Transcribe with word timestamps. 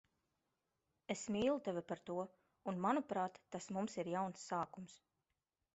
Es 1.15 1.21
mīlu 1.35 1.59
tevi 1.67 1.83
par 1.91 2.01
to 2.09 2.17
un, 2.73 2.81
manuprāt, 2.87 3.39
tas 3.57 3.73
mums 3.77 4.01
ir 4.05 4.13
jauns 4.17 4.49
sākums. 4.53 5.03